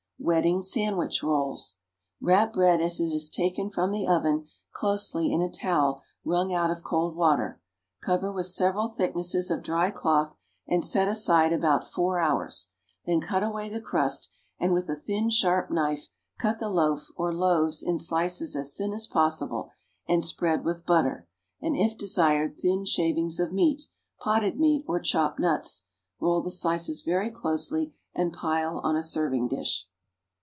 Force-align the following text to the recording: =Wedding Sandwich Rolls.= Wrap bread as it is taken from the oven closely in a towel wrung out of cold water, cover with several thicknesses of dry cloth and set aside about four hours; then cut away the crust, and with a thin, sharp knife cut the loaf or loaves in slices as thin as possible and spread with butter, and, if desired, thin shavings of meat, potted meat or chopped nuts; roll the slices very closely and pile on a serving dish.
=Wedding 0.23 0.61
Sandwich 0.61 1.23
Rolls.= 1.23 1.77
Wrap 2.21 2.53
bread 2.53 2.79
as 2.79 2.99
it 2.99 3.05
is 3.07 3.27
taken 3.27 3.71
from 3.71 3.91
the 3.91 4.05
oven 4.05 4.45
closely 4.71 5.33
in 5.33 5.41
a 5.41 5.49
towel 5.49 6.03
wrung 6.23 6.53
out 6.53 6.69
of 6.69 6.83
cold 6.83 7.15
water, 7.15 7.59
cover 8.03 8.31
with 8.31 8.45
several 8.45 8.87
thicknesses 8.87 9.49
of 9.49 9.63
dry 9.63 9.89
cloth 9.89 10.35
and 10.67 10.85
set 10.85 11.07
aside 11.07 11.51
about 11.51 11.87
four 11.87 12.19
hours; 12.19 12.67
then 13.07 13.19
cut 13.19 13.41
away 13.41 13.67
the 13.67 13.81
crust, 13.81 14.29
and 14.59 14.73
with 14.75 14.87
a 14.91 14.95
thin, 14.95 15.31
sharp 15.31 15.71
knife 15.71 16.09
cut 16.37 16.59
the 16.59 16.69
loaf 16.69 17.09
or 17.15 17.33
loaves 17.33 17.81
in 17.81 17.97
slices 17.97 18.55
as 18.55 18.75
thin 18.75 18.93
as 18.93 19.07
possible 19.07 19.71
and 20.07 20.23
spread 20.23 20.63
with 20.63 20.85
butter, 20.85 21.27
and, 21.63 21.75
if 21.75 21.97
desired, 21.97 22.59
thin 22.59 22.85
shavings 22.85 23.39
of 23.39 23.51
meat, 23.51 23.87
potted 24.19 24.59
meat 24.59 24.85
or 24.87 24.99
chopped 24.99 25.39
nuts; 25.39 25.85
roll 26.19 26.43
the 26.43 26.51
slices 26.51 27.01
very 27.01 27.31
closely 27.31 27.95
and 28.13 28.31
pile 28.31 28.77
on 28.83 28.95
a 28.95 29.01
serving 29.01 29.47
dish. 29.47 29.87